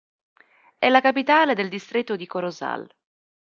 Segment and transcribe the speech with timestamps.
[0.79, 2.91] È la capitale del distretto di Corozal.